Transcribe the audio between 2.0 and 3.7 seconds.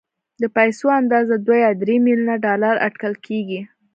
ميليونه ډالر اټکل کېږي.